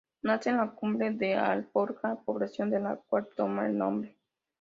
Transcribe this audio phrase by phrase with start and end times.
[0.23, 4.17] Nace en la cumbre de Alforja, población de la cual toma el nombre.